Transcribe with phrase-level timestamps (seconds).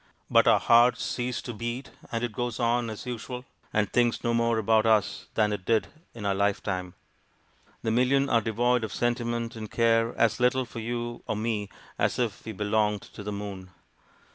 [0.31, 4.33] But our hearts cease to beat, and it goes on as usual, and thinks no
[4.33, 6.95] more about us than it did in our lifetime.
[7.83, 11.69] The million are devoid of sentiment, and care as little for you or me
[11.99, 13.69] as if we belonged to the moon.